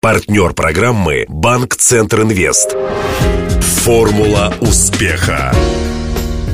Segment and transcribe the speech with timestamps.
[0.00, 2.76] Партнер программы «Банк Центр Инвест».
[3.82, 5.52] Формула успеха.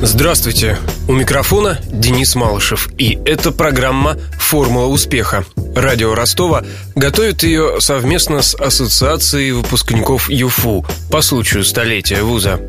[0.01, 0.79] Здравствуйте!
[1.07, 2.89] У микрофона Денис Малышев.
[2.97, 5.45] И это программа «Формула успеха».
[5.75, 6.63] Радио Ростова
[6.95, 12.59] готовит ее совместно с Ассоциацией выпускников ЮФУ по случаю столетия вуза.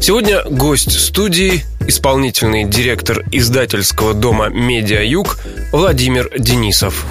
[0.00, 5.40] Сегодня гость студии– исполнительный директор издательского дома «Медиа Юг»
[5.72, 7.04] Владимир Денисов.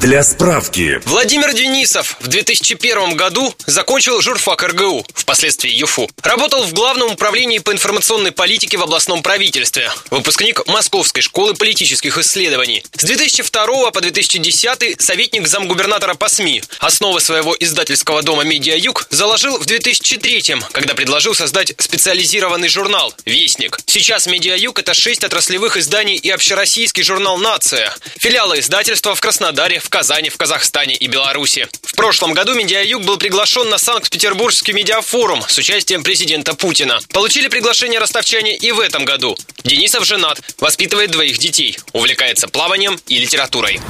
[0.00, 0.98] Для справки.
[1.04, 6.08] Владимир Денисов в 2001 году закончил журфак РГУ, впоследствии ЮФУ.
[6.22, 9.90] Работал в Главном управлении по информационной политике в областном правительстве.
[10.10, 12.82] Выпускник Московской школы политических исследований.
[12.96, 16.62] С 2002 по 2010 советник замгубернатора по СМИ.
[16.78, 20.30] Основы своего издательского дома «Медиа Юг» заложил в 2003
[20.72, 23.78] когда предложил создать специализированный журнал «Вестник».
[23.84, 27.94] Сейчас «Медиа Юг»— это шесть отраслевых изданий и общероссийский журнал «Нация».
[28.16, 31.68] Филиалы издательства в Краснодаре, в Казани, в Казахстане и Беларуси.
[31.82, 37.00] В прошлом году Медиаюг был приглашен на Санкт-Петербургский медиафорум с участием президента Путина.
[37.12, 39.36] Получили приглашение ростовчане и в этом году.
[39.64, 43.80] Денисов женат, воспитывает двоих детей, увлекается плаванием и литературой.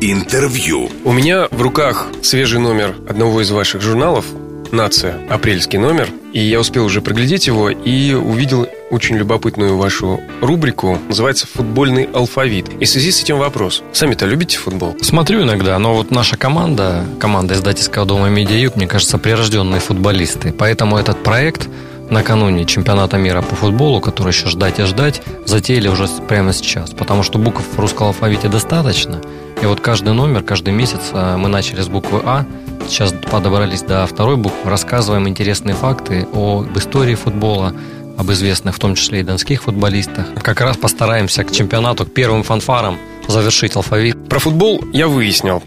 [0.00, 0.90] Интервью.
[1.04, 4.24] У меня в руках свежий номер одного из ваших журналов
[4.72, 6.08] «Нация», апрельский номер.
[6.32, 10.98] И я успел уже проглядеть его и увидел очень любопытную вашу рубрику.
[11.08, 12.68] Называется «Футбольный алфавит».
[12.80, 13.82] И в связи с этим вопрос.
[13.92, 14.96] Сами-то любите футбол?
[15.02, 20.52] Смотрю иногда, но вот наша команда, команда издательского дома «Медиаюг», мне кажется, прирожденные футболисты.
[20.52, 21.68] Поэтому этот проект
[22.10, 26.90] накануне чемпионата мира по футболу, который еще ждать и ждать, затеяли уже прямо сейчас.
[26.90, 29.20] Потому что букв в русском алфавите достаточно.
[29.62, 32.44] И вот каждый номер, каждый месяц а, мы начали с буквы «А»,
[32.88, 37.74] Сейчас подобрались до второй буквы, рассказываем интересные факты об истории футбола,
[38.18, 40.26] об известных, в том числе и донских футболистах.
[40.42, 44.28] Как раз постараемся к чемпионату, к первым фанфарам завершить алфавит.
[44.28, 45.62] Про футбол я выяснил.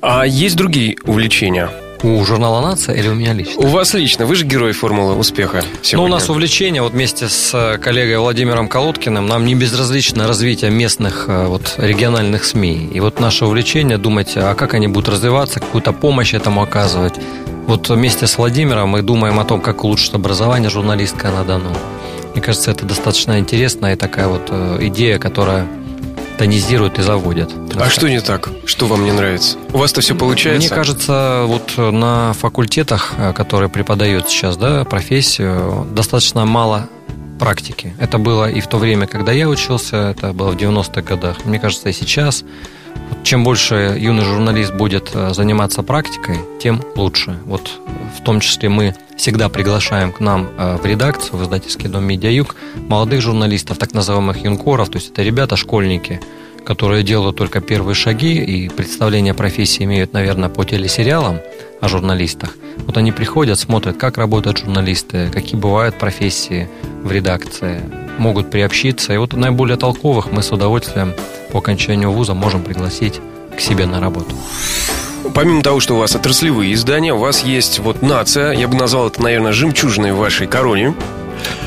[0.00, 1.70] А есть другие увлечения?
[2.02, 3.62] У журнала «Нация» или у меня лично?
[3.62, 4.24] У вас лично.
[4.24, 5.98] Вы же герой формулы успеха сегодня.
[5.98, 10.70] Ну, у нас увлечение, вот вместе с э, коллегой Владимиром Колодкиным, нам не безразлично развитие
[10.70, 12.88] местных э, вот, региональных СМИ.
[12.94, 17.14] И вот наше увлечение, думать, а как они будут развиваться, какую-то помощь этому оказывать.
[17.66, 21.76] Вот вместе с Владимиром мы думаем о том, как улучшить образование журналистское на Дону.
[22.32, 25.66] Мне кажется, это достаточно интересная и такая вот э, идея, которая
[26.40, 27.52] тонизируют и заводят.
[27.76, 28.48] А что не так?
[28.64, 29.58] Что вам не нравится?
[29.74, 30.68] У вас-то все получается?
[30.68, 36.88] Мне кажется, вот на факультетах, э, которые преподают сейчас, да, профессию, достаточно мало
[37.38, 37.94] практики.
[37.98, 41.44] Это было и в то время, когда я учился, это было в 90-х годах.
[41.44, 42.42] Мне кажется, и сейчас.
[43.22, 47.38] Чем больше юный журналист будет э, заниматься практикой, тем лучше.
[47.44, 47.70] Вот
[48.18, 52.56] в том числе мы всегда приглашаем к нам э, в редакцию, в издательский дом «Медиаюг»
[52.88, 56.20] молодых журналистов, так называемых юнкоров, то есть это ребята, школьники,
[56.64, 61.40] которые делают только первые шаги и представление профессии имеют, наверное, по телесериалам
[61.80, 62.56] о журналистах.
[62.86, 66.68] Вот они приходят, смотрят, как работают журналисты, какие бывают профессии
[67.02, 67.80] в редакции,
[68.20, 69.12] могут приобщиться.
[69.12, 71.14] И вот наиболее толковых мы с удовольствием
[71.50, 73.20] по окончанию вуза можем пригласить
[73.56, 74.36] к себе на работу.
[75.34, 79.08] Помимо того, что у вас отраслевые издания, у вас есть вот нация, я бы назвал
[79.08, 80.94] это, наверное, жемчужиной в вашей короне.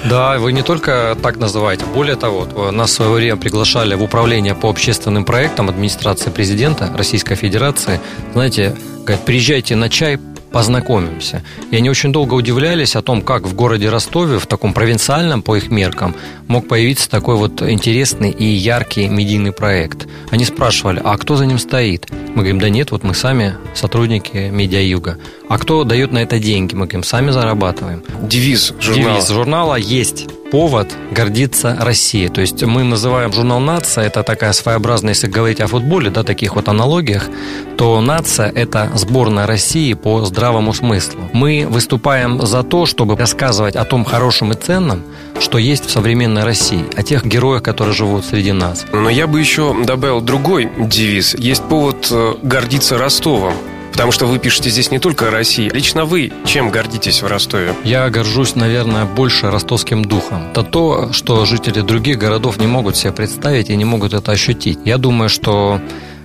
[0.06, 1.86] Да, вы не только так называете.
[1.94, 7.35] Более того, нас в свое время приглашали в управление по общественным проектам администрации президента Российской
[7.35, 8.00] Федерации.
[8.34, 8.75] Знаете,
[9.06, 10.20] говорят, приезжайте на чай,
[10.53, 11.44] познакомимся.
[11.72, 15.58] И они очень долго удивлялись о том, как в городе Ростове, в таком провинциальном по
[15.58, 16.16] их меркам,
[16.47, 20.08] мог появиться такой вот интересный и яркий медийный проект.
[20.30, 22.08] Они спрашивали, а кто за ним стоит?
[22.30, 25.18] Мы говорим, да нет, вот мы сами сотрудники Медиа-Юга.
[25.50, 26.75] А кто дает на это деньги?
[26.75, 28.03] Мы говорим, сами зарабатываем.
[28.22, 29.14] Девиз журнала.
[29.16, 32.30] Девиз журнала есть повод гордиться Россией.
[32.30, 36.56] То есть мы называем журнал «Нация», это такая своеобразная, если говорить о футболе, да, таких
[36.56, 37.28] вот аналогиях,
[37.75, 41.22] то «Нация»– это сборная России по здравому смыслу.
[41.34, 45.02] Мы выступаем за то, чтобы рассказывать о том хорошем и ценном,
[45.40, 48.85] что есть в современной России, о тех героях, которые живут среди нас.
[48.94, 51.34] Но я бы еще добавил другой девиз.
[51.34, 53.56] Есть повод э, гордиться Ростовом.
[53.93, 55.69] Потому что вы пишете здесь не только о России.
[55.69, 57.75] Лично вы чем гордитесь в Ростове?
[57.84, 60.47] Я горжусь, наверное, больше ростовским духом.
[60.51, 64.79] Это то, что жители других городов не могут себе представить и не могут это ощутить.
[64.84, 65.79] Я думаю, что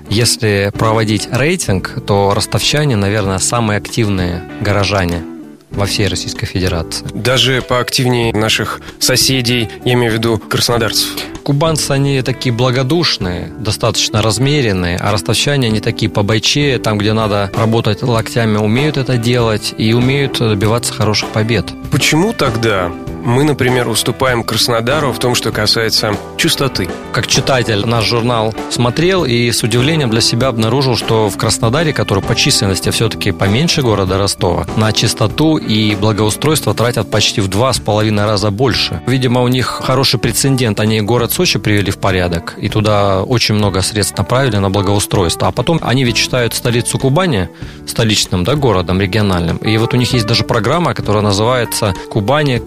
[0.09, 5.23] если проводить рейтинг, то ростовчане, наверное, самые активные горожане
[5.71, 7.07] во всей Российской Федерации.
[7.15, 11.09] Даже поактивнее наших соседей, я имею в виду краснодарцев.
[11.43, 18.03] Кубанцы, они такие благодушные, достаточно размеренные, а ростовчане, они такие побойче, там, где надо работать
[18.03, 21.67] локтями, умеют это делать и умеют добиваться хороших побед.
[21.91, 22.93] Почему тогда
[23.25, 26.89] мы, например, уступаем Краснодару в том, что касается чистоты.
[27.13, 32.23] Как читатель наш журнал смотрел и с удивлением для себя обнаружил, что в Краснодаре, который
[32.23, 37.79] по численности все-таки поменьше города Ростова, на чистоту и благоустройство тратят почти в два с
[37.79, 39.01] половиной раза больше.
[39.07, 40.81] Видимо, у них хороший прецедент.
[40.81, 45.49] Они город Сочи привели в порядок, и туда очень много средств направили на благоустройство.
[45.49, 47.49] А потом они ведь считают столицу Кубани
[47.87, 49.57] столичным да, городом, региональным.
[49.59, 52.59] И вот у них есть даже программа, которая называется «Кубани.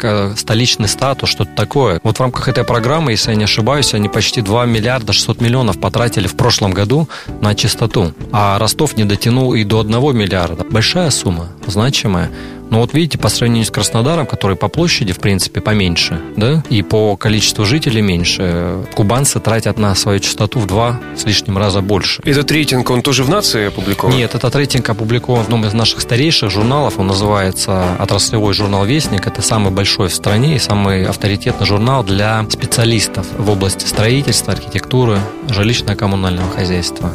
[0.42, 2.00] Столичный статус», что-то такое.
[2.04, 5.80] Вот в рамках этой программы, если я не ошибаюсь, они почти 2 миллиарда 600 миллионов
[5.80, 7.08] потратили в прошлом году
[7.42, 8.14] на чистоту.
[8.32, 10.66] А Ростов не дотянул и до 1 миллиарда.
[10.70, 12.32] Большая сумма, значимая.
[12.72, 16.82] Но вот видите, по сравнению с Краснодаром, который по площади, в принципе, поменьше, да, и
[16.82, 22.22] по количеству жителей меньше, кубанцы тратят на свою частоту в два с лишним раза больше.
[22.24, 24.16] Этот рейтинг, он тоже в нации опубликован?
[24.16, 26.98] Нет, этот рейтинг опубликован в одном из наших старейших журналов.
[26.98, 29.28] Он называется «Отраслевой журнал Вестник».
[29.28, 35.20] Это самый большой в стране и самый авторитетный журнал для специалистов в области строительства, архитектуры,
[35.50, 37.14] жилищно-коммунального хозяйства.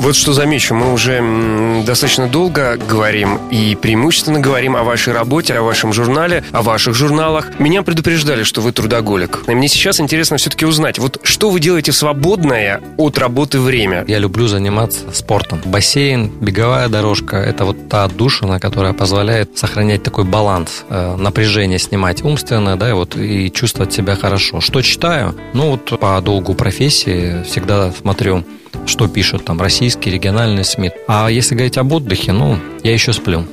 [0.00, 5.62] Вот что замечу, мы уже достаточно долго говорим и преимущественно говорим о вашей работе, о
[5.62, 7.58] вашем журнале, о ваших журналах.
[7.58, 9.40] Меня предупреждали, что вы трудоголик.
[9.46, 14.06] И мне сейчас интересно все-таки узнать, вот что вы делаете в свободное от работы время?
[14.08, 15.60] Я люблю заниматься спортом.
[15.66, 22.24] Бассейн, беговая дорожка– это вот та отдушина, которая позволяет сохранять такой баланс, э, напряжение снимать
[22.24, 24.62] умственное, да, и вот и чувствовать себя хорошо.
[24.62, 25.34] Что читаю?
[25.52, 28.44] Ну вот по долгу профессии всегда смотрю
[28.86, 30.90] что пишут там российские региональные СМИ.
[31.08, 33.44] А если говорить об отдыхе, ну, я еще сплю.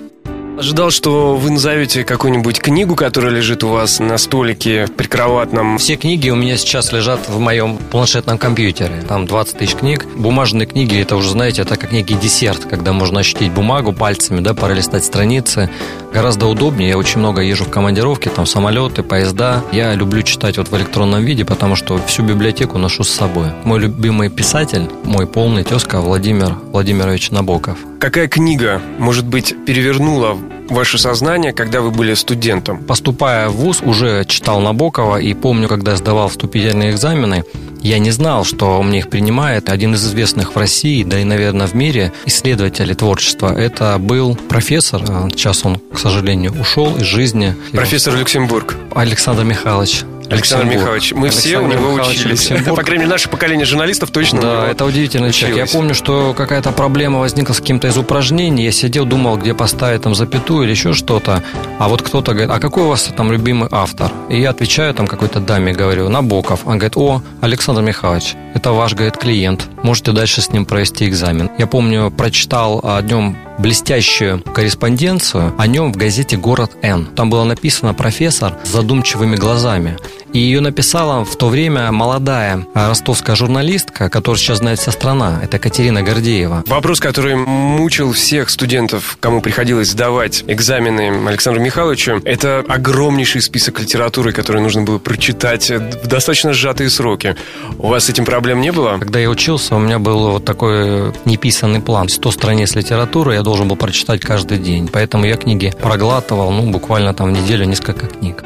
[0.58, 5.78] Ожидал, что вы назовете какую-нибудь книгу, которая лежит у вас на столике прикроватном.
[5.78, 9.04] Все книги у меня сейчас лежат в моем планшетном компьютере.
[9.08, 10.08] Там 20 тысяч книг.
[10.16, 14.56] Бумажные книги, это уже, знаете, это как некий десерт, когда можно ощутить бумагу пальцами, да,
[14.56, 15.70] пролистать страницы.
[16.12, 16.90] Гораздо удобнее.
[16.90, 19.64] Я очень много езжу в командировке, там самолеты, поезда.
[19.72, 23.50] Я люблю читать вот в электронном виде, потому что всю библиотеку ношу с собой.
[23.64, 27.78] Мой любимый писатель, мой полный тезка Владимир Владимирович Набоков.
[28.00, 30.38] Какая книга, может быть, перевернула
[30.70, 32.78] ваше сознание, когда вы были студентом?
[32.84, 37.44] Поступая в ВУЗ, уже читал Набокова, и помню, когда сдавал вступительные экзамены,
[37.82, 41.66] я не знал, что мне их принимает один из известных в России, да и, наверное,
[41.66, 43.52] в мире исследователей творчества.
[43.58, 45.02] Это был профессор,
[45.32, 47.56] сейчас он, к сожалению, ушел из жизни.
[47.72, 48.76] Профессор Люксембург.
[48.94, 52.52] Александр Михайлович Александр Михайлович, мы Александр все у него Михайлович учились.
[52.52, 55.54] Это, по крайней мере, наше поколение журналистов точно Да, это удивительный училось.
[55.54, 55.68] человек.
[55.68, 58.66] Я помню, что какая-то проблема возникла с каким-то из упражнений.
[58.66, 61.44] Я сидел, думал, где поставить там запятую или еще что-то.
[61.80, 64.12] А вот кто-то говорит, а какой у вас там любимый автор?
[64.30, 66.62] И я отвечаю там какой-то даме, говорю, Набоков.
[66.66, 69.68] Он говорит, о, Александр Михайлович, это ваш, говорит, клиент.
[69.84, 71.50] Можете дальше с ним провести экзамен.
[71.58, 77.08] Я помню, прочитал о нем блестящую корреспонденцию о нем в газете «Город Н».
[77.08, 79.98] Там было написано «Профессор с задумчивыми глазами».
[80.38, 85.40] И ее написала в то время молодая ростовская журналистка, которую сейчас знает вся страна.
[85.42, 86.64] Это Катерина Гордеева.
[86.68, 94.32] Вопрос, который мучил всех студентов, кому приходилось сдавать экзамены Александру Михайловичу, это огромнейший список литературы,
[94.32, 97.36] который нужно было прочитать в достаточно сжатые сроки.
[97.80, 99.00] У вас с этим проблем не было?
[99.00, 102.10] Когда я учился, у меня был вот такой неписанный план.
[102.10, 104.88] 100 страниц литературы я должен был прочитать каждый день.
[104.88, 108.44] Поэтому я книги проглатывал, ну, буквально там в неделю несколько книг.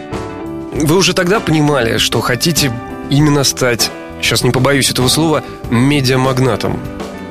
[0.71, 2.71] Вы уже тогда понимали, что хотите
[3.09, 3.91] именно стать,
[4.21, 6.79] сейчас не побоюсь этого слова, медиамагнатом?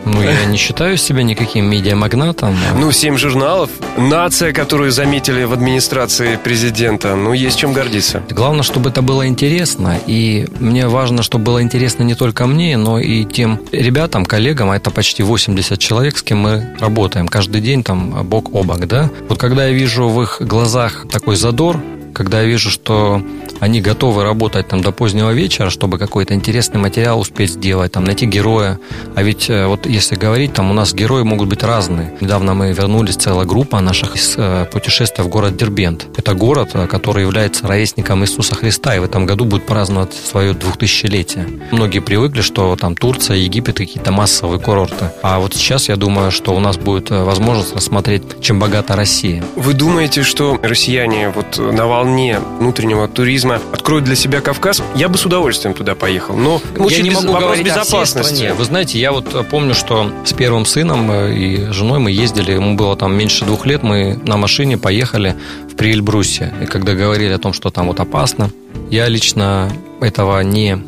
[0.04, 2.56] Ну, я не считаю себя никаким медиамагнатом.
[2.78, 7.14] Ну, семь журналов, нация, которую заметили в администрации президента.
[7.16, 8.22] Ну, есть чем гордиться.
[8.30, 9.98] Главное, чтобы это было интересно.
[10.06, 14.76] И мне важно, чтобы было интересно не только мне, но и тем ребятам, коллегам, а
[14.76, 19.10] это почти 80 человек, с кем мы работаем каждый день там бок о бок, да.
[19.28, 21.78] Вот когда я вижу в их глазах такой задор,
[22.12, 23.22] когда я вижу, что
[23.60, 28.26] они готовы работать там до позднего вечера, чтобы какой-то интересный материал успеть сделать, там найти
[28.26, 28.78] героя.
[29.14, 32.14] А ведь э, вот если говорить, там у нас герои могут быть разные.
[32.20, 36.06] Недавно мы вернулись, целая группа наших из э, путешествия в город Дербент.
[36.16, 40.54] Это город, э, который является ровесником Иисуса Христа, и в этом году будет праздновать свое
[40.54, 41.46] двухтысячелетие.
[41.70, 45.10] Многие привыкли, что там Турция, Египет какие-то массовые курорты.
[45.22, 49.44] А вот сейчас я думаю, что у нас будет возможность рассмотреть, чем богата Россия.
[49.56, 55.18] Вы думаете, что россияне вот на волне внутреннего туризма откроют для себя Кавказ, я бы
[55.18, 56.34] с удовольствием туда поехал.
[56.34, 58.54] Но я не могу вопрос безопасности.
[58.56, 62.74] Вы знаете, я вот помню, что с первым сыном э, и женой мы ездили, ему
[62.74, 65.36] было там меньше двух лет, мы на машине поехали
[65.70, 66.54] в Приэльбрусе.
[66.62, 68.50] И когда говорили о том, что там вот опасно,
[68.90, 70.78] я лично этого не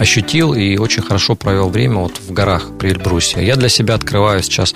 [0.00, 3.46] ощутил и очень хорошо провел время вот в горах при Эльбрусе.
[3.46, 4.74] Я для себя открываю сейчас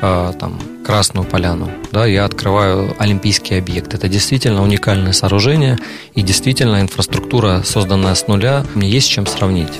[0.00, 0.60] э, там
[0.92, 3.94] Красную Поляну, да, я открываю Олимпийский объект.
[3.94, 5.78] Это действительно уникальное сооружение
[6.14, 9.72] и действительно инфраструктура, созданная с нуля, мне есть чем сравнить.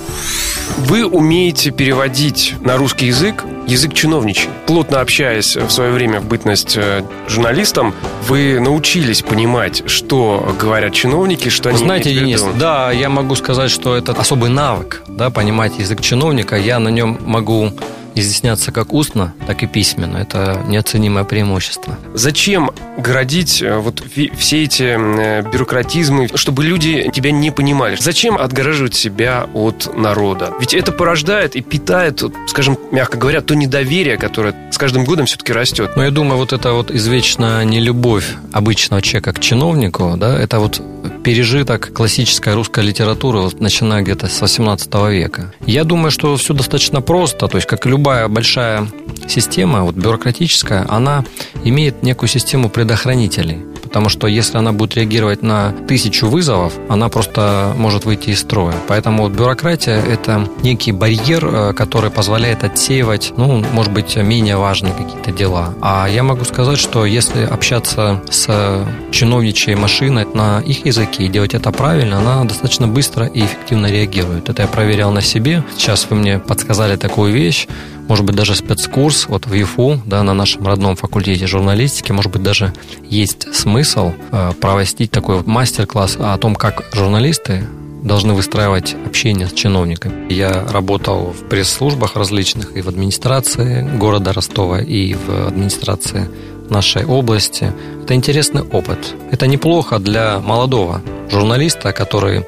[0.79, 4.49] Вы умеете переводить на русский язык язык чиновничий.
[4.67, 7.95] Плотно общаясь в свое время в бытность э, журналистом,
[8.27, 13.97] вы научились понимать, что говорят чиновники, что они Знаете, Денис, да, я могу сказать, что
[13.97, 16.57] это особый навык, да, понимать язык чиновника.
[16.57, 17.71] Я на нем могу
[18.15, 20.19] изъясняться как устно, так и письменно.
[20.19, 21.99] Это неоценимое преимущество.
[22.15, 24.03] Зачем городить э, вот
[24.37, 27.97] все эти э, бюрократизмы, чтобы люди тебя не понимали?
[27.99, 30.53] Зачем отгораживать себя от народа?
[30.61, 35.53] Ведь это порождает и питает, скажем, мягко говоря, то недоверие, которое с каждым годом все-таки
[35.53, 35.93] растет.
[35.97, 40.83] Но я думаю, вот это вот извечная нелюбовь обычного человека к чиновнику, да, это вот
[41.23, 45.53] пережиток классической русской литературы, вот, начиная где-то с 18 века.
[45.67, 48.89] Я думаю, что все достаточно просто, то есть как любая большая
[49.29, 51.25] система, вот бюрократическая, она
[51.63, 57.75] имеет некую систему предохранителей потому что если она будет реагировать на тысячу вызовов, она просто
[57.77, 58.75] может выйти из строя.
[58.89, 65.31] Поэтому бюрократия– это некий барьер, э, который позволяет отсеивать, ну, может быть, менее важные какие-то
[65.31, 65.75] дела.
[65.83, 71.53] А я могу сказать, что если общаться с чиновничьей машиной на их языке и делать
[71.53, 74.49] это правильно, она достаточно быстро и эффективно реагирует.
[74.49, 75.65] Это я проверял на себе.
[75.77, 77.69] Сейчас вы мне подсказали такую вещь
[78.13, 82.43] может быть, даже спецкурс вот в ЮФУ, да, на нашем родном факультете журналистики, может быть,
[82.43, 82.75] даже
[83.09, 87.65] есть смысл э, провести такой вот мастер-класс о том, как журналисты
[88.03, 90.31] должны выстраивать общение с чиновниками.
[90.31, 96.29] Я работал в пресс-службах различных и в администрации города Ростова, и в администрации
[96.69, 97.73] нашей области.
[98.03, 99.15] Это интересный опыт.
[99.31, 101.01] Это неплохо для молодого
[101.31, 102.45] журналиста, который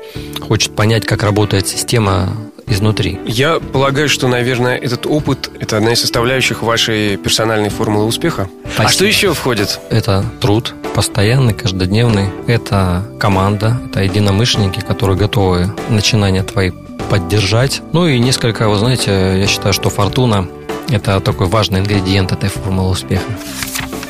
[0.47, 3.19] хочет понять, как работает система изнутри.
[3.27, 8.49] Я полагаю, что, наверное, этот опыт– это одна из составляющих вашей персональной формулы успеха.
[8.65, 8.89] Спасибо.
[8.89, 9.81] А что еще входит?
[9.91, 12.29] Это труд, постоянный, каждодневный.
[12.47, 16.71] Это команда, это единомышленники, которые готовы начинания твои
[17.11, 17.83] поддержать.
[17.93, 20.49] Ну и несколько, вы знаете, я считаю, что фортуна–
[20.89, 23.31] это такой важный ингредиент этой формулы успеха.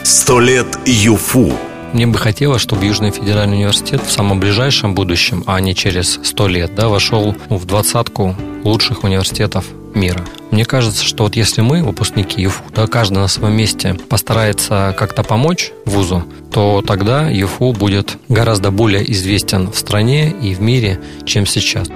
[0.02, 1.52] Сто лет ЮФУ
[1.94, 6.48] мне бы хотелось, чтобы Южный федеральный университет в самом ближайшем будущем, а не через сто
[6.48, 8.34] лет, да, вошел ну, в двадцатку
[8.64, 10.24] лучших университетов мира.
[10.50, 15.22] Мне кажется, что вот если мы, выпускники ЮФУ, да, каждый на своем месте постарается как-то
[15.22, 21.46] помочь вузу, то тогда ЮФУ будет гораздо более известен в стране и в мире, чем
[21.46, 21.88] сейчас.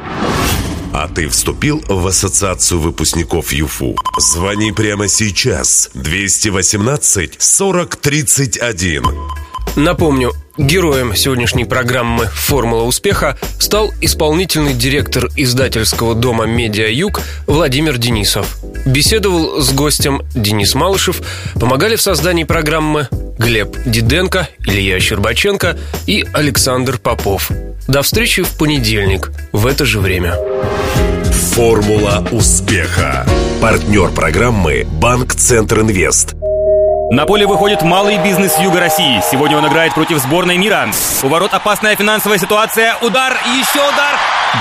[0.92, 3.96] А ты вступил в ассоциацию выпускников ЮФУ?
[4.18, 5.90] Звони прямо сейчас.
[5.94, 9.04] 218 40 31.
[9.76, 18.58] Напомню, героем сегодняшней программы «Формула успеха» стал исполнительный директор издательского дома «Медиа Юг» Владимир Денисов.
[18.84, 21.22] Беседовал с гостем Денис Малышев,
[21.54, 27.50] помогали в создании программы Глеб Диденко, Илья Щербаченко и Александр Попов.
[27.86, 30.34] До встречи в понедельник в это же время.
[31.52, 33.26] «Формула успеха».
[33.60, 36.34] Партнер программы «Банк Центр Инвест».
[37.10, 39.22] На поле выходит малый бизнес Юга России.
[39.30, 40.90] Сегодня он играет против сборной мира.
[41.22, 42.96] У ворот опасная финансовая ситуация.
[43.00, 44.14] Удар еще удар.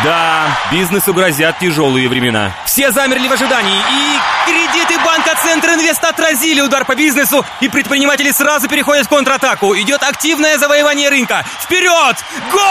[0.04, 2.54] Да, бизнесу грозят тяжелые времена.
[2.66, 3.76] Все замерли в ожидании.
[3.76, 7.46] И кредиты банка Центр Инвест отразили удар по бизнесу.
[7.60, 9.76] И предприниматели сразу переходят в контратаку.
[9.76, 11.46] Идет активное завоевание рынка.
[11.62, 12.16] Вперед!
[12.52, 12.62] Гол!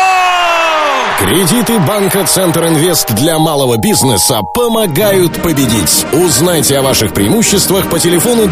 [1.18, 6.06] Кредиты банка Центр Инвест для малого бизнеса помогают победить.
[6.12, 8.49] Узнайте о ваших преимуществах по телефону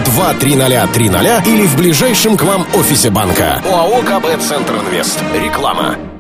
[1.15, 3.63] 23030 или в ближайшем к вам офисе банка.
[3.65, 5.23] ОАО КБ Центр Инвест.
[5.35, 6.14] Реклама.